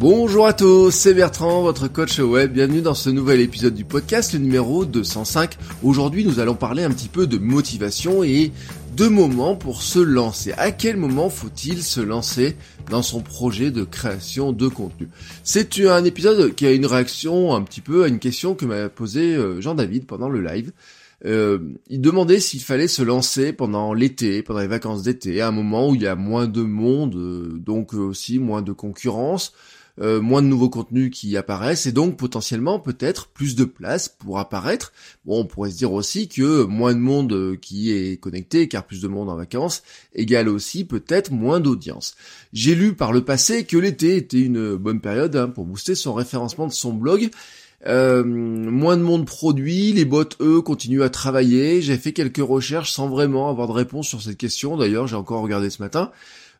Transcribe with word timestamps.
Bonjour 0.00 0.46
à 0.46 0.54
tous, 0.54 0.90
c'est 0.92 1.12
Bertrand, 1.12 1.60
votre 1.60 1.86
coach 1.86 2.20
web. 2.20 2.54
Bienvenue 2.54 2.80
dans 2.80 2.94
ce 2.94 3.10
nouvel 3.10 3.38
épisode 3.38 3.74
du 3.74 3.84
podcast, 3.84 4.32
le 4.32 4.38
numéro 4.38 4.86
205. 4.86 5.58
Aujourd'hui, 5.82 6.24
nous 6.24 6.40
allons 6.40 6.54
parler 6.54 6.84
un 6.84 6.90
petit 6.90 7.10
peu 7.10 7.26
de 7.26 7.36
motivation 7.36 8.24
et 8.24 8.50
de 8.96 9.08
moments 9.08 9.56
pour 9.56 9.82
se 9.82 9.98
lancer. 9.98 10.52
À 10.52 10.72
quel 10.72 10.96
moment 10.96 11.28
faut-il 11.28 11.82
se 11.82 12.00
lancer 12.00 12.56
dans 12.88 13.02
son 13.02 13.20
projet 13.20 13.70
de 13.70 13.84
création 13.84 14.52
de 14.52 14.68
contenu? 14.68 15.10
C'est 15.44 15.78
un 15.80 16.02
épisode 16.02 16.54
qui 16.54 16.64
a 16.64 16.72
une 16.72 16.86
réaction 16.86 17.54
un 17.54 17.60
petit 17.60 17.82
peu 17.82 18.04
à 18.04 18.08
une 18.08 18.20
question 18.20 18.54
que 18.54 18.64
m'a 18.64 18.88
posée 18.88 19.36
euh, 19.36 19.60
Jean-David 19.60 20.06
pendant 20.06 20.30
le 20.30 20.40
live. 20.40 20.72
Euh, 21.26 21.58
il 21.90 22.00
demandait 22.00 22.40
s'il 22.40 22.62
fallait 22.62 22.88
se 22.88 23.02
lancer 23.02 23.52
pendant 23.52 23.92
l'été, 23.92 24.42
pendant 24.42 24.60
les 24.60 24.66
vacances 24.66 25.02
d'été, 25.02 25.42
à 25.42 25.48
un 25.48 25.52
moment 25.52 25.90
où 25.90 25.94
il 25.94 26.00
y 26.00 26.06
a 26.06 26.16
moins 26.16 26.46
de 26.46 26.62
monde, 26.62 27.16
euh, 27.16 27.58
donc 27.58 27.92
aussi 27.92 28.38
moins 28.38 28.62
de 28.62 28.72
concurrence, 28.72 29.52
euh, 30.00 30.20
moins 30.20 30.42
de 30.42 30.46
nouveaux 30.46 30.70
contenus 30.70 31.10
qui 31.10 31.36
apparaissent 31.36 31.86
et 31.86 31.92
donc 31.92 32.16
potentiellement 32.16 32.78
peut-être 32.78 33.28
plus 33.28 33.56
de 33.56 33.64
place 33.64 34.08
pour 34.08 34.38
apparaître. 34.38 34.92
Bon, 35.24 35.40
on 35.40 35.44
pourrait 35.44 35.70
se 35.70 35.76
dire 35.76 35.92
aussi 35.92 36.28
que 36.28 36.64
moins 36.64 36.94
de 36.94 37.00
monde 37.00 37.32
euh, 37.32 37.56
qui 37.56 37.92
est 37.92 38.18
connecté, 38.18 38.68
car 38.68 38.86
plus 38.86 39.00
de 39.00 39.08
monde 39.08 39.28
en 39.28 39.36
vacances, 39.36 39.82
égale 40.14 40.48
aussi 40.48 40.84
peut-être 40.84 41.30
moins 41.30 41.60
d'audience. 41.60 42.14
J'ai 42.52 42.74
lu 42.74 42.94
par 42.94 43.12
le 43.12 43.24
passé 43.24 43.64
que 43.64 43.76
l'été 43.76 44.16
était 44.16 44.40
une 44.40 44.76
bonne 44.76 45.00
période 45.00 45.34
hein, 45.36 45.48
pour 45.48 45.64
booster 45.64 45.94
son 45.94 46.14
référencement 46.14 46.66
de 46.66 46.72
son 46.72 46.92
blog. 46.92 47.30
Euh, 47.86 48.24
moins 48.24 48.96
de 48.96 49.02
monde 49.02 49.26
produit, 49.26 49.92
les 49.92 50.04
bots 50.04 50.24
eux 50.40 50.60
continuent 50.60 51.02
à 51.02 51.08
travailler. 51.08 51.80
J'ai 51.80 51.96
fait 51.96 52.12
quelques 52.12 52.38
recherches 52.38 52.92
sans 52.92 53.08
vraiment 53.08 53.48
avoir 53.48 53.68
de 53.68 53.72
réponse 53.72 54.08
sur 54.08 54.20
cette 54.20 54.36
question. 54.36 54.76
D'ailleurs, 54.76 55.06
j'ai 55.06 55.16
encore 55.16 55.42
regardé 55.42 55.70
ce 55.70 55.82
matin. 55.82 56.10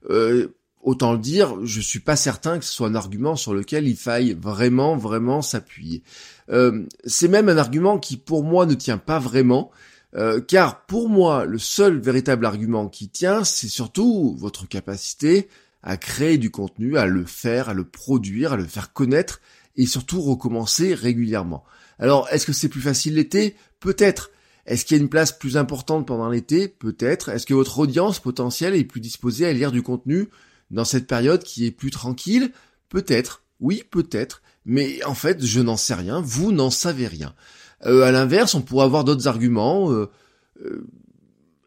Euh, 0.08 0.48
autant 0.82 1.12
le 1.12 1.18
dire, 1.18 1.64
je 1.64 1.80
suis 1.80 2.00
pas 2.00 2.16
certain 2.16 2.58
que 2.58 2.64
ce 2.64 2.72
soit 2.72 2.88
un 2.88 2.94
argument 2.94 3.36
sur 3.36 3.54
lequel 3.54 3.86
il 3.86 3.96
faille 3.96 4.36
vraiment, 4.40 4.96
vraiment 4.96 5.42
s'appuyer. 5.42 6.02
Euh, 6.50 6.86
c'est 7.04 7.28
même 7.28 7.48
un 7.48 7.58
argument 7.58 7.98
qui, 7.98 8.16
pour 8.16 8.44
moi, 8.44 8.66
ne 8.66 8.74
tient 8.74 8.98
pas 8.98 9.18
vraiment, 9.18 9.70
euh, 10.16 10.40
car 10.40 10.86
pour 10.86 11.08
moi, 11.08 11.44
le 11.44 11.58
seul 11.58 11.98
véritable 11.98 12.46
argument 12.46 12.88
qui 12.88 13.08
tient, 13.08 13.44
c'est 13.44 13.68
surtout 13.68 14.34
votre 14.38 14.66
capacité 14.66 15.48
à 15.82 15.96
créer 15.96 16.38
du 16.38 16.50
contenu, 16.50 16.98
à 16.98 17.06
le 17.06 17.24
faire, 17.24 17.68
à 17.68 17.74
le 17.74 17.84
produire, 17.84 18.52
à 18.52 18.56
le 18.56 18.64
faire 18.64 18.92
connaître, 18.92 19.40
et 19.76 19.86
surtout 19.86 20.20
recommencer 20.20 20.94
régulièrement. 20.94 21.64
Alors, 21.98 22.28
est-ce 22.30 22.46
que 22.46 22.52
c'est 22.52 22.68
plus 22.68 22.80
facile 22.80 23.14
l'été? 23.14 23.54
Peut-être. 23.78 24.30
Est-ce 24.66 24.84
qu'il 24.84 24.96
y 24.96 25.00
a 25.00 25.02
une 25.02 25.08
place 25.08 25.32
plus 25.32 25.56
importante 25.56 26.06
pendant 26.06 26.28
l'été? 26.28 26.68
Peut-être. 26.68 27.28
Est-ce 27.30 27.46
que 27.46 27.54
votre 27.54 27.78
audience 27.78 28.18
potentielle 28.18 28.74
est 28.74 28.84
plus 28.84 29.00
disposée 29.00 29.46
à 29.46 29.52
lire 29.52 29.72
du 29.72 29.82
contenu 29.82 30.28
dans 30.70 30.84
cette 30.84 31.06
période 31.06 31.42
qui 31.42 31.66
est 31.66 31.70
plus 31.70 31.90
tranquille 31.90 32.52
Peut-être, 32.88 33.44
oui, 33.60 33.84
peut-être, 33.88 34.42
mais 34.66 35.02
en 35.04 35.14
fait, 35.14 35.44
je 35.44 35.60
n'en 35.60 35.76
sais 35.76 35.94
rien, 35.94 36.20
vous 36.20 36.52
n'en 36.52 36.70
savez 36.70 37.06
rien. 37.06 37.34
Euh, 37.86 38.02
à 38.02 38.10
l'inverse, 38.10 38.54
on 38.54 38.62
pourrait 38.62 38.84
avoir 38.84 39.04
d'autres 39.04 39.28
arguments. 39.28 39.92
Euh, 39.92 40.10
euh, 40.64 40.86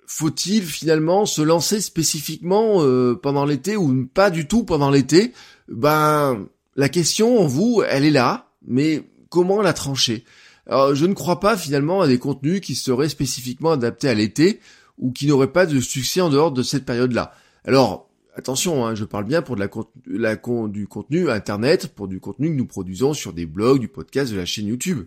faut-il 0.06 0.64
finalement 0.64 1.26
se 1.26 1.42
lancer 1.42 1.82
spécifiquement 1.82 2.84
pendant 3.16 3.46
l'été 3.46 3.76
ou 3.76 4.06
pas 4.06 4.30
du 4.30 4.48
tout 4.48 4.64
pendant 4.64 4.92
l'été? 4.92 5.34
Ben, 5.70 6.46
la 6.76 6.90
question 6.90 7.40
en 7.40 7.48
vous, 7.48 7.82
elle 7.88 8.06
est 8.06 8.12
là, 8.12 8.52
mais 8.68 9.02
comment 9.30 9.64
la 9.64 9.74
trancher? 9.74 10.24
Alors, 10.68 10.94
je 10.94 11.06
ne 11.08 11.14
crois 11.14 11.40
pas 11.40 11.58
finalement 11.58 12.02
à 12.02 12.08
des 12.08 12.20
contenus 12.20 12.62
qui 12.62 12.76
seraient 12.76 13.10
spécifiquement 13.10 13.72
adaptés 13.72 14.08
à 14.08 14.14
l'été 14.14 14.60
ou 15.00 15.12
qui 15.12 15.26
n'auraient 15.26 15.52
pas 15.52 15.66
de 15.66 15.80
succès 15.80 16.22
en 16.22 16.30
dehors 16.30 16.52
de 16.52 16.62
cette 16.62 16.86
période-là. 16.86 17.34
Alors, 17.66 18.08
Attention, 18.36 18.84
hein, 18.86 18.96
je 18.96 19.06
parle 19.06 19.26
bien 19.26 19.44
pour 19.44 19.56
de 19.56 20.68
du 20.68 20.88
contenu 20.88 21.30
internet, 21.30 21.90
pour 21.90 22.08
du 22.08 22.20
contenu 22.20 22.50
que 22.50 22.56
nous 22.56 22.66
produisons 22.66 23.14
sur 23.14 23.32
des 23.32 23.46
blogs, 23.46 23.80
du 23.80 23.88
podcast, 23.88 24.32
de 24.32 24.38
la 24.38 24.46
chaîne 24.46 24.68
YouTube. 24.68 25.06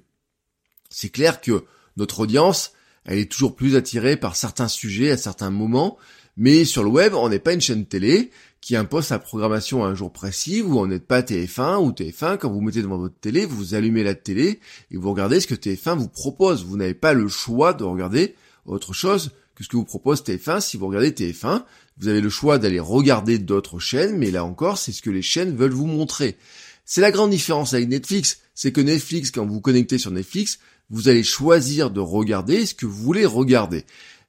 C'est 0.91 1.09
clair 1.09 1.41
que 1.41 1.64
notre 1.97 2.20
audience, 2.20 2.72
elle 3.04 3.19
est 3.19 3.31
toujours 3.31 3.56
plus 3.56 3.75
attirée 3.75 4.16
par 4.16 4.37
certains 4.37 4.69
sujets 4.69 5.10
à 5.10 5.16
certains 5.16 5.50
moments, 5.50 5.98
mais 6.37 6.64
sur 6.64 6.84
le 6.84 6.91
web, 6.91 7.14
on 7.14 7.28
n'est 7.28 7.41
pas 7.41 7.53
une 7.53 7.60
chaîne 7.60 7.87
télé 7.87 8.31
qui 8.60 8.76
impose 8.76 9.06
sa 9.06 9.19
programmation 9.19 9.84
à 9.84 9.88
un 9.88 9.94
jour 9.97 10.12
précis, 10.12 10.60
vous 10.60 10.78
on 10.78 10.87
n'êtes 10.87 11.06
pas 11.06 11.22
TF1 11.22 11.82
ou 11.82 11.91
TF1, 11.91 12.38
quand 12.38 12.50
vous 12.50 12.60
mettez 12.60 12.82
devant 12.82 12.98
votre 12.98 13.19
télé, 13.19 13.44
vous 13.44 13.75
allumez 13.75 14.04
la 14.04 14.14
télé 14.14 14.60
et 14.93 14.97
vous 14.97 15.10
regardez 15.10 15.41
ce 15.41 15.48
que 15.48 15.54
TF1 15.56 15.97
vous 15.98 16.08
propose. 16.08 16.64
Vous 16.64 16.76
n'avez 16.76 16.94
pas 16.94 17.12
le 17.12 17.26
choix 17.26 17.72
de 17.75 17.82
regarder 17.82 18.37
autre 18.66 18.93
chose 18.93 19.32
que 19.56 19.65
ce 19.65 19.69
que 19.69 19.77
vous 19.77 19.84
propose 19.84 20.22
TF1. 20.22 20.61
Si 20.61 20.77
vous 20.77 20.87
regardez 20.87 21.11
TF1, 21.11 21.65
vous 21.99 22.09
avez 22.09 22.21
le 22.21 22.28
choix 22.28 22.59
d'aller 22.59 22.78
regarder 22.78 23.39
d'autres 23.39 23.81
chaînes, 23.81 24.17
mais 24.17 24.31
là 24.31 24.44
encore, 24.44 24.78
c'est 24.78 24.93
ce 24.93 25.03
que 25.03 25.11
les 25.11 25.22
chaînes 25.22 25.56
veulent 25.56 25.72
vous 25.72 25.87
montrer. 25.87 26.37
C'est 26.84 27.00
la 27.00 27.11
grande 27.11 27.31
différence 27.31 27.75
avec 27.75 27.89
Netflix, 27.89 28.39
c'est 28.55 28.71
que 28.71 28.81
Netflix, 28.81 29.31
quand 29.33 29.44
vous 29.44 29.55
vous 29.55 29.61
connectez 29.61 29.99
sur 29.99 30.12
Netflix, 30.12 30.61
vous 30.91 31.09
allez 31.09 31.25
choisir 31.25 31.91
de 31.91 32.00
regarder 32.00 32.65
ce 32.65 32.75
que 32.75 32.87
vous 32.87 33.03
voulez 33.03 33.27
regarder. 33.27 33.84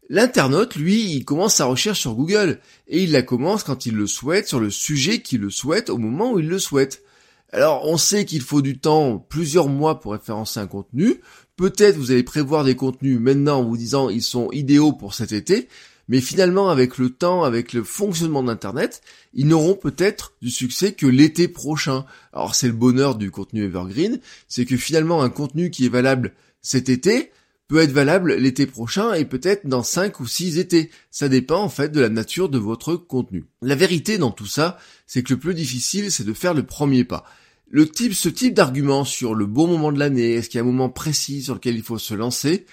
L'internaute, 0.09 0.75
lui, 0.75 1.11
il 1.11 1.25
commence 1.25 1.55
sa 1.55 1.65
recherche 1.65 1.99
sur 1.99 2.15
Google, 2.15 2.59
et 2.87 3.03
il 3.03 3.11
la 3.11 3.21
commence 3.21 3.63
quand 3.63 3.85
il 3.85 3.95
le 3.95 4.07
souhaite, 4.07 4.47
sur 4.47 4.61
le 4.61 4.69
sujet 4.69 5.21
qu'il 5.21 5.41
le 5.41 5.49
souhaite, 5.49 5.89
au 5.89 5.97
moment 5.97 6.31
où 6.31 6.39
il 6.39 6.47
le 6.47 6.59
souhaite. 6.59 7.03
Alors, 7.51 7.85
on 7.85 7.97
sait 7.97 8.25
qu'il 8.25 8.41
faut 8.41 8.61
du 8.61 8.79
temps, 8.79 9.19
plusieurs 9.19 9.67
mois 9.67 9.99
pour 9.99 10.13
référencer 10.13 10.59
un 10.59 10.67
contenu. 10.67 11.21
Peut-être 11.57 11.97
vous 11.97 12.11
allez 12.11 12.23
prévoir 12.23 12.63
des 12.63 12.75
contenus 12.75 13.19
maintenant 13.19 13.59
en 13.59 13.63
vous 13.65 13.77
disant 13.77 14.09
ils 14.09 14.21
sont 14.21 14.51
idéaux 14.51 14.93
pour 14.93 15.15
cet 15.15 15.31
été, 15.31 15.67
mais 16.07 16.21
finalement 16.21 16.69
avec 16.69 16.99
le 16.99 17.09
temps, 17.09 17.43
avec 17.43 17.73
le 17.73 17.83
fonctionnement 17.83 18.43
d'Internet, 18.43 19.01
ils 19.33 19.47
n'auront 19.47 19.73
peut-être 19.73 20.33
du 20.41 20.51
succès 20.51 20.93
que 20.93 21.07
l'été 21.07 21.47
prochain. 21.47 22.05
Alors 22.31 22.53
c'est 22.53 22.67
le 22.67 22.73
bonheur 22.73 23.15
du 23.15 23.31
contenu 23.31 23.63
evergreen, 23.63 24.19
c'est 24.47 24.65
que 24.65 24.77
finalement 24.77 25.23
un 25.23 25.31
contenu 25.31 25.71
qui 25.71 25.87
est 25.87 25.89
valable 25.89 26.33
cet 26.61 26.89
été 26.89 27.31
peut 27.67 27.79
être 27.79 27.91
valable 27.91 28.35
l'été 28.35 28.65
prochain 28.65 29.13
et 29.13 29.25
peut-être 29.25 29.67
dans 29.67 29.83
5 29.83 30.19
ou 30.19 30.27
6 30.27 30.59
étés. 30.59 30.91
Ça 31.11 31.27
dépend 31.27 31.61
en 31.63 31.69
fait 31.69 31.89
de 31.89 31.99
la 31.99 32.09
nature 32.09 32.49
de 32.49 32.57
votre 32.57 32.95
contenu. 32.95 33.45
La 33.61 33.75
vérité 33.75 34.17
dans 34.17 34.31
tout 34.31 34.45
ça, 34.45 34.77
c'est 35.05 35.23
que 35.23 35.33
le 35.33 35.39
plus 35.39 35.53
difficile, 35.53 36.11
c'est 36.11 36.23
de 36.23 36.33
faire 36.33 36.53
le 36.53 36.63
premier 36.63 37.03
pas. 37.03 37.25
Le 37.69 37.89
type, 37.89 38.13
ce 38.13 38.29
type 38.29 38.53
d'argument 38.53 39.03
sur 39.03 39.35
le 39.35 39.45
bon 39.45 39.67
moment 39.67 39.91
de 39.91 39.99
l'année, 39.99 40.35
est-ce 40.35 40.49
qu'il 40.49 40.57
y 40.57 40.61
a 40.61 40.63
un 40.63 40.67
moment 40.67 40.89
précis 40.89 41.43
sur 41.43 41.55
lequel 41.55 41.75
il 41.75 41.83
faut 41.83 41.97
se 41.97 42.13
lancer, 42.13 42.65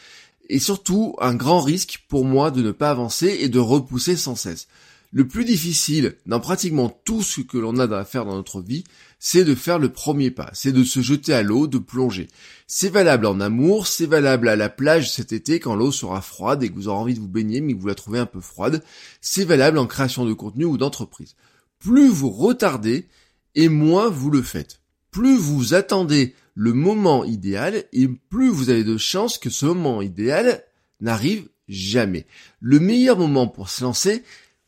et 0.48 0.60
surtout 0.60 1.16
un 1.20 1.34
grand 1.34 1.60
risque 1.60 2.04
pour 2.08 2.24
moi 2.24 2.52
de 2.52 2.62
ne 2.62 2.70
pas 2.70 2.90
avancer 2.90 3.38
et 3.40 3.48
de 3.48 3.58
repousser 3.58 4.16
sans 4.16 4.36
cesse. 4.36 4.68
Le 5.10 5.26
plus 5.26 5.44
difficile 5.44 6.16
dans 6.26 6.40
pratiquement 6.40 6.88
tout 7.04 7.22
ce 7.22 7.40
que 7.40 7.58
l'on 7.58 7.78
a 7.78 7.92
à 7.96 8.04
faire 8.04 8.24
dans 8.24 8.34
notre 8.34 8.60
vie, 8.60 8.84
c'est 9.18 9.44
de 9.44 9.54
faire 9.54 9.80
le 9.80 9.88
premier 9.88 10.30
pas, 10.30 10.50
c'est 10.52 10.72
de 10.72 10.84
se 10.84 11.00
jeter 11.00 11.32
à 11.32 11.42
l'eau, 11.42 11.66
de 11.66 11.78
plonger. 11.78 12.28
C'est 12.66 12.88
valable 12.88 13.26
en 13.26 13.40
amour, 13.40 13.88
c'est 13.88 14.06
valable 14.06 14.48
à 14.48 14.56
la 14.56 14.68
plage 14.68 15.10
cet 15.10 15.32
été 15.32 15.58
quand 15.58 15.74
l'eau 15.74 15.90
sera 15.90 16.20
froide 16.20 16.62
et 16.62 16.68
que 16.68 16.74
vous 16.74 16.88
aurez 16.88 16.98
envie 16.98 17.14
de 17.14 17.20
vous 17.20 17.28
baigner 17.28 17.60
mais 17.60 17.74
que 17.74 17.80
vous 17.80 17.88
la 17.88 17.94
trouvez 17.96 18.18
un 18.20 18.26
peu 18.26 18.40
froide. 18.40 18.82
C'est 19.20 19.44
valable 19.44 19.78
en 19.78 19.86
création 19.86 20.24
de 20.24 20.32
contenu 20.34 20.64
ou 20.64 20.78
d'entreprise. 20.78 21.34
Plus 21.80 22.08
vous 22.08 22.30
retardez 22.30 23.08
et 23.54 23.68
moins 23.68 24.08
vous 24.08 24.30
le 24.30 24.42
faites. 24.42 24.83
Plus 25.14 25.36
vous 25.36 25.74
attendez 25.74 26.34
le 26.56 26.72
moment 26.72 27.24
idéal 27.24 27.84
et 27.92 28.08
plus 28.08 28.48
vous 28.48 28.68
avez 28.68 28.82
de 28.82 28.98
chances 28.98 29.38
que 29.38 29.48
ce 29.48 29.64
moment 29.64 30.02
idéal 30.02 30.64
n'arrive 31.00 31.46
jamais. 31.68 32.26
Le 32.58 32.80
meilleur 32.80 33.16
moment 33.16 33.46
pour 33.46 33.70
se 33.70 33.84
lancer, 33.84 34.24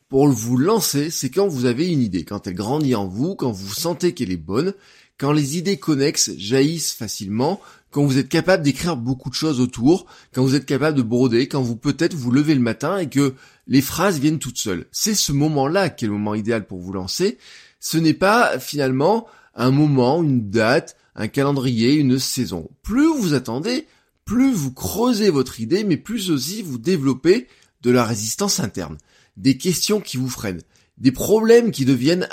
pour 0.08 0.28
vous 0.28 0.56
lancer, 0.56 1.10
c'est 1.10 1.30
quand 1.30 1.48
vous 1.48 1.64
avez 1.64 1.88
une 1.90 2.00
idée, 2.00 2.24
quand 2.24 2.46
elle 2.46 2.54
grandit 2.54 2.94
en 2.94 3.08
vous, 3.08 3.34
quand 3.34 3.50
vous 3.50 3.74
sentez 3.74 4.14
qu'elle 4.14 4.30
est 4.30 4.36
bonne, 4.36 4.72
quand 5.18 5.32
les 5.32 5.58
idées 5.58 5.78
connexes 5.78 6.30
jaillissent 6.38 6.92
facilement, 6.92 7.60
quand 7.90 8.04
vous 8.04 8.18
êtes 8.18 8.28
capable 8.28 8.62
d'écrire 8.62 8.96
beaucoup 8.96 9.30
de 9.30 9.34
choses 9.34 9.58
autour, 9.58 10.06
quand 10.32 10.44
vous 10.44 10.54
êtes 10.54 10.64
capable 10.64 10.96
de 10.96 11.02
broder, 11.02 11.48
quand 11.48 11.60
vous 11.60 11.74
peut-être 11.74 12.14
vous 12.14 12.30
levez 12.30 12.54
le 12.54 12.60
matin 12.60 12.98
et 12.98 13.08
que 13.08 13.34
les 13.66 13.82
phrases 13.82 14.20
viennent 14.20 14.38
toutes 14.38 14.58
seules. 14.58 14.86
C'est 14.92 15.16
ce 15.16 15.32
moment-là 15.32 15.90
qui 15.90 16.04
est 16.04 16.08
le 16.08 16.14
moment 16.14 16.36
idéal 16.36 16.68
pour 16.68 16.78
vous 16.78 16.92
lancer. 16.92 17.36
Ce 17.80 17.98
n'est 17.98 18.14
pas 18.14 18.60
finalement 18.60 19.26
un 19.56 19.70
moment, 19.70 20.22
une 20.22 20.50
date, 20.50 20.96
un 21.14 21.28
calendrier, 21.28 21.94
une 21.94 22.18
saison. 22.18 22.70
Plus 22.82 23.08
vous 23.18 23.34
attendez, 23.34 23.86
plus 24.24 24.52
vous 24.52 24.72
creusez 24.72 25.30
votre 25.30 25.60
idée, 25.60 25.82
mais 25.82 25.96
plus 25.96 26.30
aussi 26.30 26.62
vous 26.62 26.78
développez 26.78 27.48
de 27.82 27.90
la 27.90 28.04
résistance 28.04 28.60
interne, 28.60 28.98
des 29.36 29.56
questions 29.56 30.00
qui 30.00 30.16
vous 30.16 30.28
freinent. 30.28 30.62
des 30.98 31.12
problèmes 31.12 31.70
qui 31.72 31.84
deviennent 31.84 32.28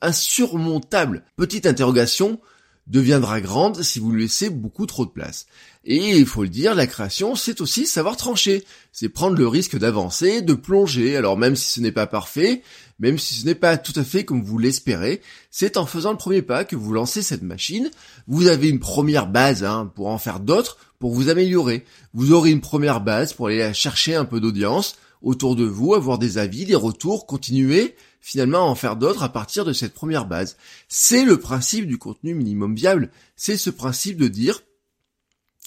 insurmontables. 0.00 1.24
Petite 1.36 1.66
interrogation 1.66 2.40
deviendra 2.86 3.40
grande 3.40 3.82
si 3.82 3.98
vous 3.98 4.12
laissez 4.12 4.50
beaucoup 4.50 4.86
trop 4.86 5.04
de 5.04 5.10
place. 5.10 5.46
Et 5.84 6.16
il 6.16 6.26
faut 6.26 6.42
le 6.42 6.48
dire, 6.48 6.74
la 6.74 6.86
création, 6.86 7.36
c'est 7.36 7.60
aussi 7.60 7.86
savoir 7.86 8.16
trancher. 8.16 8.64
C'est 8.92 9.08
prendre 9.08 9.36
le 9.36 9.46
risque 9.46 9.78
d'avancer, 9.78 10.42
de 10.42 10.54
plonger. 10.54 11.16
Alors 11.16 11.36
même 11.36 11.56
si 11.56 11.70
ce 11.70 11.80
n'est 11.80 11.92
pas 11.92 12.06
parfait, 12.06 12.62
même 12.98 13.18
si 13.18 13.34
ce 13.34 13.46
n'est 13.46 13.54
pas 13.54 13.76
tout 13.76 13.92
à 13.96 14.04
fait 14.04 14.24
comme 14.24 14.42
vous 14.42 14.58
l'espérez, 14.58 15.20
c'est 15.50 15.76
en 15.76 15.86
faisant 15.86 16.12
le 16.12 16.16
premier 16.16 16.42
pas 16.42 16.64
que 16.64 16.76
vous 16.76 16.92
lancez 16.92 17.22
cette 17.22 17.42
machine. 17.42 17.90
Vous 18.26 18.48
avez 18.48 18.68
une 18.68 18.80
première 18.80 19.26
base 19.26 19.64
hein, 19.64 19.90
pour 19.94 20.08
en 20.08 20.18
faire 20.18 20.40
d'autres, 20.40 20.78
pour 20.98 21.12
vous 21.12 21.28
améliorer. 21.28 21.84
Vous 22.14 22.32
aurez 22.32 22.50
une 22.50 22.60
première 22.60 23.00
base 23.00 23.32
pour 23.32 23.48
aller 23.48 23.72
chercher 23.74 24.14
un 24.14 24.24
peu 24.24 24.40
d'audience 24.40 24.96
autour 25.22 25.56
de 25.56 25.64
vous, 25.64 25.94
avoir 25.94 26.18
des 26.18 26.38
avis, 26.38 26.64
des 26.64 26.74
retours, 26.74 27.26
continuer 27.26 27.96
finalement 28.20 28.58
à 28.66 28.70
en 28.70 28.74
faire 28.74 28.96
d'autres 28.96 29.22
à 29.22 29.28
partir 29.28 29.64
de 29.64 29.72
cette 29.72 29.94
première 29.94 30.26
base. 30.26 30.56
C'est 30.88 31.24
le 31.24 31.38
principe 31.38 31.86
du 31.86 31.96
contenu 31.96 32.34
minimum 32.34 32.74
viable. 32.74 33.10
C'est 33.36 33.56
ce 33.56 33.70
principe 33.70 34.18
de 34.18 34.28
dire 34.28 34.62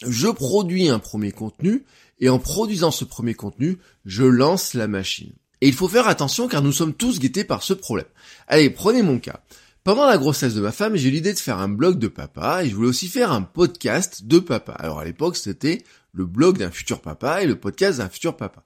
je 0.07 0.27
produis 0.27 0.89
un 0.89 0.99
premier 0.99 1.31
contenu 1.31 1.83
et 2.19 2.29
en 2.29 2.39
produisant 2.39 2.91
ce 2.91 3.05
premier 3.05 3.33
contenu, 3.33 3.77
je 4.05 4.23
lance 4.23 4.73
la 4.73 4.87
machine. 4.87 5.33
Et 5.61 5.67
il 5.67 5.73
faut 5.73 5.87
faire 5.87 6.07
attention 6.07 6.47
car 6.47 6.61
nous 6.61 6.71
sommes 6.71 6.93
tous 6.93 7.19
guettés 7.19 7.43
par 7.43 7.63
ce 7.63 7.73
problème. 7.73 8.07
Allez, 8.47 8.69
prenez 8.69 9.01
mon 9.01 9.19
cas. 9.19 9.41
Pendant 9.83 10.05
la 10.05 10.17
grossesse 10.17 10.53
de 10.53 10.61
ma 10.61 10.71
femme, 10.71 10.95
j'ai 10.95 11.07
eu 11.09 11.11
l'idée 11.11 11.33
de 11.33 11.39
faire 11.39 11.59
un 11.59 11.69
blog 11.69 11.97
de 11.99 12.07
papa 12.07 12.63
et 12.63 12.69
je 12.69 12.75
voulais 12.75 12.89
aussi 12.89 13.07
faire 13.07 13.31
un 13.31 13.41
podcast 13.41 14.25
de 14.25 14.39
papa. 14.39 14.73
Alors 14.73 14.99
à 14.99 15.05
l'époque, 15.05 15.37
c'était 15.37 15.83
le 16.13 16.25
blog 16.25 16.57
d'un 16.57 16.71
futur 16.71 17.01
papa 17.01 17.41
et 17.41 17.47
le 17.47 17.57
podcast 17.57 17.99
d'un 17.99 18.09
futur 18.09 18.35
papa. 18.35 18.63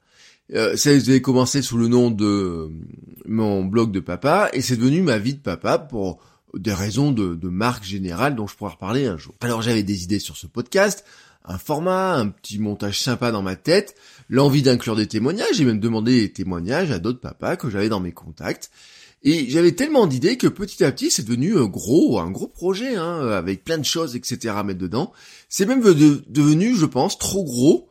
Euh, 0.52 0.76
ça 0.76 0.90
a 0.90 1.20
commencé 1.20 1.62
sous 1.62 1.78
le 1.78 1.88
nom 1.88 2.12
de 2.12 2.26
euh, 2.26 2.70
mon 3.26 3.64
blog 3.64 3.92
de 3.92 4.00
papa 4.00 4.50
et 4.54 4.62
c'est 4.62 4.76
devenu 4.76 5.02
ma 5.02 5.18
vie 5.18 5.34
de 5.34 5.40
papa 5.40 5.78
pour 5.78 6.20
des 6.54 6.74
raisons 6.74 7.12
de, 7.12 7.36
de 7.36 7.50
marque 7.50 7.84
générale 7.84 8.36
dont 8.36 8.46
je 8.46 8.56
pourrais 8.56 8.74
reparler 8.74 9.06
un 9.06 9.18
jour. 9.18 9.34
Alors 9.42 9.62
j'avais 9.62 9.84
des 9.84 10.04
idées 10.04 10.20
sur 10.20 10.36
ce 10.36 10.46
podcast, 10.46 11.06
un 11.46 11.58
format, 11.58 12.16
un 12.16 12.28
petit 12.28 12.60
montage 12.60 13.00
sympa 13.00 13.32
dans 13.32 13.42
ma 13.42 13.56
tête, 13.56 13.96
l'envie 14.30 14.62
d'inclure 14.62 14.96
des 14.96 15.08
témoignages, 15.08 15.56
j'ai 15.56 15.66
même 15.66 15.80
demandé 15.80 16.22
des 16.22 16.32
témoignages 16.32 16.92
à 16.92 17.00
d'autres 17.00 17.22
papas 17.22 17.56
que 17.56 17.70
j'avais 17.70 17.90
dans 17.90 18.00
mes 18.00 18.12
contacts. 18.12 18.70
Et 19.26 19.50
j'avais 19.50 19.72
tellement 19.72 20.06
d'idées 20.06 20.38
que 20.38 20.48
petit 20.48 20.84
à 20.84 20.92
petit 20.92 21.10
c'est 21.10 21.24
devenu 21.24 21.58
un 21.58 21.68
gros, 21.68 22.20
un 22.20 22.30
gros 22.30 22.48
projet, 22.48 22.98
hein, 22.98 23.30
avec 23.30 23.64
plein 23.64 23.78
de 23.78 23.86
choses, 23.86 24.18
etc. 24.18 24.54
à 24.58 24.64
mettre 24.64 24.80
dedans. 24.80 25.14
C'est 25.48 25.66
même 25.66 25.82
devenu, 25.82 26.76
je 26.76 26.86
pense, 26.86 27.18
trop 27.18 27.46
gros 27.46 27.88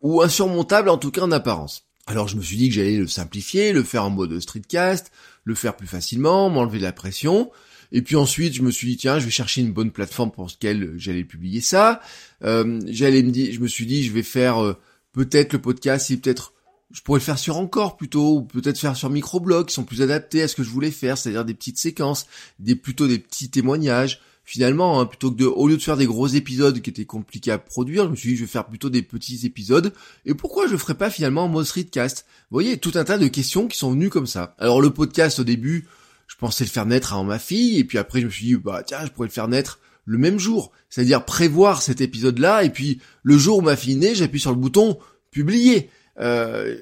ou 0.00 0.22
insurmontable 0.22 0.88
en 0.88 0.98
tout 0.98 1.10
cas 1.10 1.22
en 1.22 1.32
apparence. 1.32 1.84
Alors 2.06 2.28
je 2.28 2.36
me 2.36 2.42
suis 2.42 2.56
dit 2.56 2.68
que 2.68 2.74
j'allais 2.74 2.96
le 2.96 3.06
simplifier, 3.06 3.72
le 3.72 3.82
faire 3.82 4.04
en 4.04 4.10
mode 4.10 4.38
streetcast, 4.40 5.12
le 5.44 5.54
faire 5.54 5.76
plus 5.76 5.86
facilement, 5.86 6.48
m'enlever 6.48 6.78
de 6.78 6.84
la 6.84 6.92
pression. 6.92 7.50
Et 7.92 8.02
puis 8.02 8.16
ensuite, 8.16 8.54
je 8.54 8.62
me 8.62 8.70
suis 8.70 8.88
dit 8.88 8.96
tiens, 8.96 9.18
je 9.18 9.24
vais 9.24 9.30
chercher 9.30 9.62
une 9.62 9.72
bonne 9.72 9.90
plateforme 9.90 10.30
pour 10.30 10.46
laquelle 10.46 10.94
j'allais 10.96 11.24
publier 11.24 11.60
ça. 11.60 12.00
Euh, 12.44 12.80
j'allais 12.86 13.22
me 13.22 13.30
dire, 13.30 13.52
je 13.52 13.60
me 13.60 13.68
suis 13.68 13.86
dit 13.86 14.04
je 14.04 14.12
vais 14.12 14.22
faire 14.22 14.62
euh, 14.62 14.76
peut-être 15.12 15.52
le 15.52 15.60
podcast, 15.60 16.10
et 16.10 16.16
peut-être 16.16 16.52
je 16.90 17.02
pourrais 17.02 17.18
le 17.18 17.24
faire 17.24 17.38
sur 17.38 17.56
encore 17.56 17.96
plutôt, 17.96 18.36
ou 18.36 18.42
peut-être 18.42 18.78
faire 18.78 18.96
sur 18.96 19.10
microblog 19.10 19.66
qui 19.66 19.74
sont 19.74 19.84
plus 19.84 20.02
adaptés 20.02 20.42
à 20.42 20.48
ce 20.48 20.56
que 20.56 20.62
je 20.62 20.70
voulais 20.70 20.90
faire, 20.90 21.18
c'est-à-dire 21.18 21.44
des 21.44 21.54
petites 21.54 21.78
séquences, 21.78 22.26
des 22.58 22.76
plutôt 22.76 23.06
des 23.06 23.18
petits 23.18 23.50
témoignages, 23.50 24.20
finalement, 24.48 24.98
hein, 24.98 25.04
plutôt 25.04 25.30
que 25.30 25.36
de, 25.36 25.44
au 25.44 25.68
lieu 25.68 25.76
de 25.76 25.82
faire 25.82 25.98
des 25.98 26.06
gros 26.06 26.26
épisodes 26.26 26.80
qui 26.80 26.88
étaient 26.88 27.04
compliqués 27.04 27.50
à 27.50 27.58
produire, 27.58 28.04
je 28.06 28.08
me 28.08 28.16
suis 28.16 28.30
dit, 28.30 28.36
je 28.36 28.44
vais 28.44 28.50
faire 28.50 28.64
plutôt 28.64 28.88
des 28.88 29.02
petits 29.02 29.44
épisodes. 29.44 29.92
Et 30.24 30.32
pourquoi 30.32 30.66
je 30.66 30.74
ferais 30.78 30.94
pas 30.94 31.10
finalement 31.10 31.44
en 31.44 31.48
mode 31.48 31.66
streetcast? 31.66 32.24
Vous 32.50 32.54
voyez, 32.54 32.78
tout 32.78 32.92
un 32.94 33.04
tas 33.04 33.18
de 33.18 33.28
questions 33.28 33.68
qui 33.68 33.76
sont 33.76 33.90
venues 33.90 34.08
comme 34.08 34.26
ça. 34.26 34.54
Alors 34.58 34.80
le 34.80 34.88
podcast, 34.88 35.38
au 35.38 35.44
début, 35.44 35.86
je 36.28 36.36
pensais 36.36 36.64
le 36.64 36.70
faire 36.70 36.86
naître 36.86 37.12
avant 37.12 37.24
ma 37.24 37.38
fille, 37.38 37.78
et 37.78 37.84
puis 37.84 37.98
après 37.98 38.22
je 38.22 38.24
me 38.24 38.30
suis 38.30 38.46
dit, 38.46 38.56
bah 38.56 38.82
tiens, 38.86 39.04
je 39.04 39.10
pourrais 39.10 39.28
le 39.28 39.32
faire 39.32 39.48
naître 39.48 39.80
le 40.06 40.16
même 40.16 40.38
jour. 40.38 40.72
C'est-à-dire 40.88 41.26
prévoir 41.26 41.82
cet 41.82 42.00
épisode-là, 42.00 42.64
et 42.64 42.70
puis 42.70 43.02
le 43.22 43.36
jour 43.36 43.58
où 43.58 43.60
ma 43.60 43.76
fille 43.76 43.96
naît, 43.96 44.14
j'appuie 44.14 44.40
sur 44.40 44.52
le 44.52 44.56
bouton 44.56 44.98
publier. 45.30 45.90
Euh, 46.20 46.74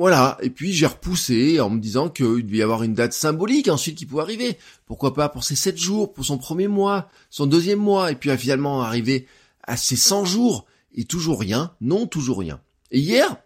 voilà, 0.00 0.38
et 0.40 0.48
puis 0.48 0.72
j'ai 0.72 0.86
repoussé 0.86 1.60
en 1.60 1.68
me 1.68 1.78
disant 1.78 2.08
qu'il 2.08 2.46
devait 2.46 2.56
y 2.56 2.62
avoir 2.62 2.84
une 2.84 2.94
date 2.94 3.12
symbolique 3.12 3.68
ensuite 3.68 3.98
qui 3.98 4.06
pouvait 4.06 4.22
arriver. 4.22 4.56
Pourquoi 4.86 5.12
pas 5.12 5.28
pour 5.28 5.44
ses 5.44 5.56
7 5.56 5.76
jours, 5.76 6.14
pour 6.14 6.24
son 6.24 6.38
premier 6.38 6.68
mois, 6.68 7.10
son 7.28 7.44
deuxième 7.44 7.80
mois, 7.80 8.10
et 8.10 8.14
puis 8.14 8.34
finalement 8.38 8.80
arriver 8.80 9.26
à 9.62 9.76
ses 9.76 9.96
100 9.96 10.24
jours, 10.24 10.64
et 10.94 11.04
toujours 11.04 11.38
rien, 11.38 11.74
non, 11.82 12.06
toujours 12.06 12.38
rien. 12.38 12.62
Et 12.90 12.98
hier, 12.98 13.36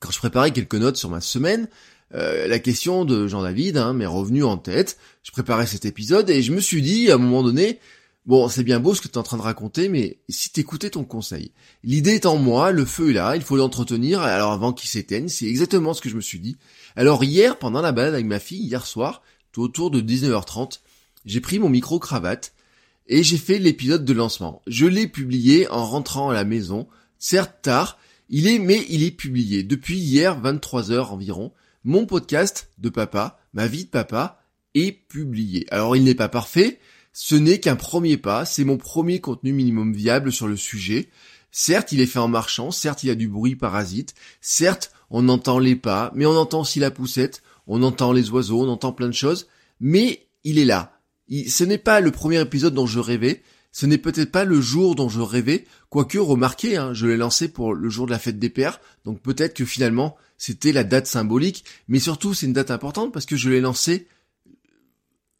quand 0.00 0.10
je 0.10 0.16
préparais 0.16 0.52
quelques 0.52 0.74
notes 0.74 0.96
sur 0.96 1.10
ma 1.10 1.20
semaine, 1.20 1.68
euh, 2.14 2.48
la 2.48 2.60
question 2.60 3.04
de 3.04 3.28
Jean-David 3.28 3.76
hein, 3.76 3.92
m'est 3.92 4.06
revenue 4.06 4.44
en 4.44 4.56
tête. 4.56 4.96
Je 5.22 5.32
préparais 5.32 5.66
cet 5.66 5.84
épisode 5.84 6.30
et 6.30 6.40
je 6.40 6.54
me 6.54 6.60
suis 6.62 6.80
dit 6.80 7.10
à 7.10 7.16
un 7.16 7.18
moment 7.18 7.42
donné, 7.42 7.78
Bon, 8.28 8.46
c'est 8.50 8.62
bien 8.62 8.78
beau 8.78 8.94
ce 8.94 9.00
que 9.00 9.08
tu 9.08 9.14
es 9.14 9.18
en 9.18 9.22
train 9.22 9.38
de 9.38 9.42
raconter, 9.42 9.88
mais 9.88 10.18
si 10.28 10.50
t'écoutais 10.50 10.90
ton 10.90 11.02
conseil? 11.02 11.52
L'idée 11.82 12.10
est 12.10 12.26
en 12.26 12.36
moi, 12.36 12.72
le 12.72 12.84
feu 12.84 13.08
est 13.08 13.14
là, 13.14 13.36
il 13.36 13.40
faut 13.40 13.56
l'entretenir, 13.56 14.20
alors 14.20 14.52
avant 14.52 14.74
qu'il 14.74 14.90
s'éteigne, 14.90 15.28
c'est 15.28 15.46
exactement 15.46 15.94
ce 15.94 16.02
que 16.02 16.10
je 16.10 16.14
me 16.14 16.20
suis 16.20 16.38
dit. 16.38 16.58
Alors 16.94 17.24
hier, 17.24 17.58
pendant 17.58 17.80
la 17.80 17.90
balade 17.90 18.12
avec 18.12 18.26
ma 18.26 18.38
fille, 18.38 18.62
hier 18.62 18.84
soir, 18.84 19.22
tout 19.50 19.62
autour 19.62 19.90
de 19.90 20.02
19h30, 20.02 20.80
j'ai 21.24 21.40
pris 21.40 21.58
mon 21.58 21.70
micro-cravate, 21.70 22.52
et 23.06 23.22
j'ai 23.22 23.38
fait 23.38 23.58
l'épisode 23.58 24.04
de 24.04 24.12
lancement. 24.12 24.60
Je 24.66 24.84
l'ai 24.84 25.08
publié 25.08 25.66
en 25.68 25.86
rentrant 25.86 26.28
à 26.28 26.34
la 26.34 26.44
maison, 26.44 26.86
certes 27.18 27.62
tard, 27.62 27.98
il 28.28 28.46
est, 28.46 28.58
mais 28.58 28.84
il 28.90 29.04
est 29.04 29.10
publié. 29.10 29.62
Depuis 29.62 29.96
hier, 29.96 30.38
23h 30.38 31.06
environ, 31.06 31.54
mon 31.82 32.04
podcast 32.04 32.68
de 32.76 32.90
papa, 32.90 33.38
ma 33.54 33.68
vie 33.68 33.84
de 33.84 33.90
papa, 33.90 34.42
est 34.74 34.92
publié. 34.92 35.66
Alors 35.70 35.96
il 35.96 36.04
n'est 36.04 36.14
pas 36.14 36.28
parfait, 36.28 36.78
ce 37.20 37.34
n'est 37.34 37.58
qu'un 37.58 37.74
premier 37.74 38.16
pas, 38.16 38.44
c'est 38.44 38.62
mon 38.62 38.76
premier 38.76 39.20
contenu 39.20 39.52
minimum 39.52 39.92
viable 39.92 40.30
sur 40.30 40.46
le 40.46 40.56
sujet. 40.56 41.08
Certes, 41.50 41.90
il 41.90 42.00
est 42.00 42.06
fait 42.06 42.20
en 42.20 42.28
marchant, 42.28 42.70
certes, 42.70 43.02
il 43.02 43.08
y 43.08 43.10
a 43.10 43.16
du 43.16 43.26
bruit 43.26 43.56
parasite, 43.56 44.14
certes, 44.40 44.92
on 45.10 45.28
entend 45.28 45.58
les 45.58 45.74
pas, 45.74 46.12
mais 46.14 46.26
on 46.26 46.36
entend 46.36 46.60
aussi 46.60 46.78
la 46.78 46.92
poussette, 46.92 47.42
on 47.66 47.82
entend 47.82 48.12
les 48.12 48.30
oiseaux, 48.30 48.62
on 48.62 48.68
entend 48.68 48.92
plein 48.92 49.08
de 49.08 49.12
choses, 49.12 49.48
mais 49.80 50.28
il 50.44 50.60
est 50.60 50.64
là. 50.64 51.00
ce 51.28 51.64
n'est 51.64 51.76
pas 51.76 51.98
le 51.98 52.12
premier 52.12 52.40
épisode 52.40 52.74
dont 52.74 52.86
je 52.86 53.00
rêvais, 53.00 53.42
ce 53.72 53.86
n'est 53.86 53.98
peut-être 53.98 54.30
pas 54.30 54.44
le 54.44 54.60
jour 54.60 54.94
dont 54.94 55.08
je 55.08 55.20
rêvais, 55.20 55.64
quoique 55.90 56.18
remarquez, 56.18 56.76
hein, 56.76 56.94
je 56.94 57.08
l'ai 57.08 57.16
lancé 57.16 57.48
pour 57.48 57.74
le 57.74 57.88
jour 57.88 58.06
de 58.06 58.12
la 58.12 58.20
fête 58.20 58.38
des 58.38 58.48
pères, 58.48 58.80
donc 59.04 59.20
peut-être 59.22 59.54
que 59.54 59.64
finalement 59.64 60.16
c'était 60.36 60.70
la 60.70 60.84
date 60.84 61.08
symbolique, 61.08 61.64
mais 61.88 61.98
surtout 61.98 62.32
c'est 62.32 62.46
une 62.46 62.52
date 62.52 62.70
importante 62.70 63.12
parce 63.12 63.26
que 63.26 63.34
je 63.34 63.50
l'ai 63.50 63.60
lancé 63.60 64.06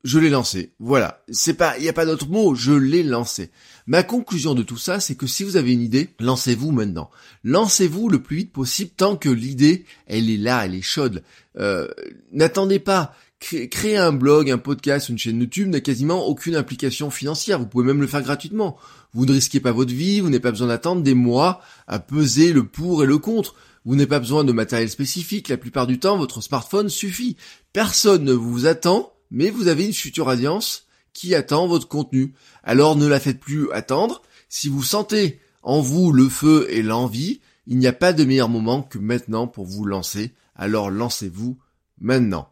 je 0.04 0.18
l'ai 0.18 0.30
lancé. 0.30 0.72
Voilà. 0.78 1.22
C'est 1.30 1.54
pas, 1.54 1.76
il 1.78 1.82
n'y 1.82 1.88
a 1.88 1.92
pas 1.92 2.06
d'autre 2.06 2.28
mot. 2.28 2.54
Je 2.54 2.72
l'ai 2.72 3.02
lancé. 3.02 3.50
Ma 3.86 4.02
conclusion 4.02 4.54
de 4.54 4.62
tout 4.62 4.76
ça, 4.76 5.00
c'est 5.00 5.16
que 5.16 5.26
si 5.26 5.42
vous 5.44 5.56
avez 5.56 5.72
une 5.72 5.82
idée, 5.82 6.10
lancez-vous 6.20 6.70
maintenant. 6.70 7.10
Lancez-vous 7.44 8.08
le 8.08 8.22
plus 8.22 8.36
vite 8.36 8.52
possible 8.52 8.90
tant 8.96 9.16
que 9.16 9.28
l'idée, 9.28 9.84
elle 10.06 10.30
est 10.30 10.36
là, 10.36 10.64
elle 10.64 10.74
est 10.74 10.82
chaude. 10.82 11.22
Euh, 11.58 11.88
n'attendez 12.32 12.78
pas. 12.78 13.14
Créer 13.40 13.96
un 13.96 14.12
blog, 14.12 14.50
un 14.50 14.58
podcast, 14.58 15.08
une 15.08 15.18
chaîne 15.18 15.38
YouTube 15.38 15.68
n'a 15.68 15.80
quasiment 15.80 16.26
aucune 16.26 16.56
implication 16.56 17.08
financière. 17.08 17.60
Vous 17.60 17.68
pouvez 17.68 17.84
même 17.84 18.00
le 18.00 18.08
faire 18.08 18.22
gratuitement. 18.22 18.76
Vous 19.14 19.26
ne 19.26 19.32
risquez 19.32 19.60
pas 19.60 19.70
votre 19.70 19.92
vie, 19.92 20.18
vous 20.18 20.28
n'avez 20.28 20.40
pas 20.40 20.50
besoin 20.50 20.66
d'attendre 20.66 21.02
des 21.02 21.14
mois 21.14 21.60
à 21.86 22.00
peser 22.00 22.52
le 22.52 22.66
pour 22.66 23.04
et 23.04 23.06
le 23.06 23.18
contre. 23.18 23.54
Vous 23.84 23.94
n'avez 23.94 24.08
pas 24.08 24.18
besoin 24.18 24.42
de 24.42 24.52
matériel 24.52 24.90
spécifique. 24.90 25.48
La 25.48 25.56
plupart 25.56 25.86
du 25.86 26.00
temps, 26.00 26.18
votre 26.18 26.40
smartphone 26.40 26.88
suffit. 26.88 27.36
Personne 27.72 28.24
ne 28.24 28.32
vous 28.32 28.66
attend 28.66 29.12
mais 29.30 29.50
vous 29.50 29.68
avez 29.68 29.86
une 29.86 29.92
future 29.92 30.26
audience 30.26 30.86
qui 31.12 31.34
attend 31.34 31.66
votre 31.66 31.88
contenu. 31.88 32.34
Alors 32.62 32.96
ne 32.96 33.06
la 33.06 33.20
faites 33.20 33.40
plus 33.40 33.70
attendre. 33.72 34.22
Si 34.48 34.68
vous 34.68 34.82
sentez 34.82 35.40
en 35.62 35.80
vous 35.80 36.12
le 36.12 36.28
feu 36.28 36.66
et 36.70 36.82
l'envie, 36.82 37.40
il 37.66 37.78
n'y 37.78 37.86
a 37.86 37.92
pas 37.92 38.12
de 38.12 38.24
meilleur 38.24 38.48
moment 38.48 38.82
que 38.82 38.98
maintenant 38.98 39.46
pour 39.46 39.66
vous 39.66 39.84
lancer. 39.84 40.32
Alors 40.54 40.90
lancez-vous 40.90 41.58
maintenant. 42.00 42.48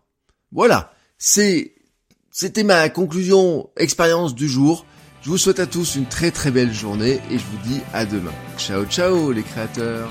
Voilà, 0.53 0.93
c'est 1.19 1.75
c'était 2.31 2.65
ma 2.65 2.89
conclusion 2.89 3.71
expérience 3.77 4.35
du 4.35 4.49
jour. 4.49 4.85
Je 5.23 5.31
vous 5.31 5.39
souhaite 5.39 5.59
à 5.59 5.67
tous 5.67 5.97
une 5.97 6.07
très 6.07 6.31
très 6.31 6.51
belle 6.51 6.73
journée 6.73 7.21
et 7.31 7.39
je 7.39 7.45
vous 7.45 7.69
dis 7.69 7.81
à 7.93 8.05
demain. 8.05 8.35
Ciao 8.59 8.85
ciao 8.85 9.33
les 9.33 9.43
créateurs. 9.43 10.11